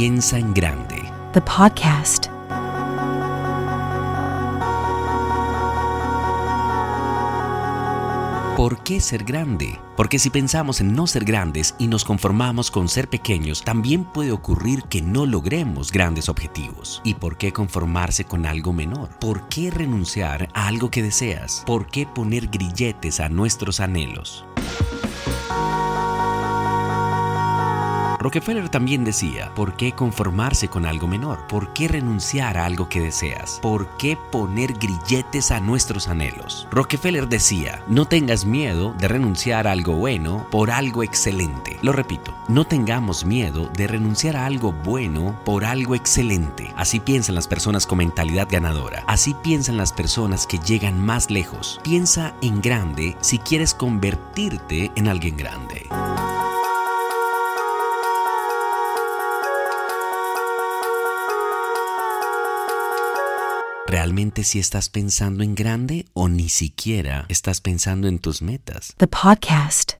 [0.00, 1.12] Piensa en grande.
[1.34, 2.28] The podcast.
[8.56, 9.78] ¿Por qué ser grande?
[9.98, 14.32] Porque si pensamos en no ser grandes y nos conformamos con ser pequeños, también puede
[14.32, 17.02] ocurrir que no logremos grandes objetivos.
[17.04, 19.10] ¿Y por qué conformarse con algo menor?
[19.18, 21.62] ¿Por qué renunciar a algo que deseas?
[21.66, 24.46] ¿Por qué poner grilletes a nuestros anhelos?
[28.20, 31.46] Rockefeller también decía, ¿por qué conformarse con algo menor?
[31.46, 33.58] ¿Por qué renunciar a algo que deseas?
[33.62, 36.68] ¿Por qué poner grilletes a nuestros anhelos?
[36.70, 41.78] Rockefeller decía, no tengas miedo de renunciar a algo bueno por algo excelente.
[41.80, 46.74] Lo repito, no tengamos miedo de renunciar a algo bueno por algo excelente.
[46.76, 49.02] Así piensan las personas con mentalidad ganadora.
[49.06, 51.80] Así piensan las personas que llegan más lejos.
[51.82, 55.86] Piensa en grande si quieres convertirte en alguien grande.
[63.90, 68.94] ¿Realmente si estás pensando en grande o ni siquiera estás pensando en tus metas?
[68.98, 69.96] The podcast.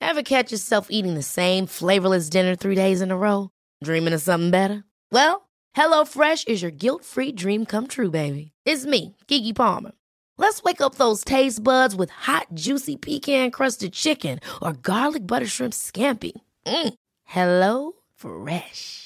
[0.00, 3.50] Ever catch yourself eating the same flavorless dinner three days in a row?
[3.84, 4.84] Dreaming of something better?
[5.12, 8.52] Well, HelloFresh is your guilt-free dream come true, baby.
[8.64, 9.92] It's me, Keke Palmer.
[10.38, 15.74] Let's wake up those taste buds with hot, juicy pecan-crusted chicken or garlic butter shrimp
[15.74, 16.32] scampi.
[16.64, 16.94] Mm.
[17.24, 19.05] Hello Fresh.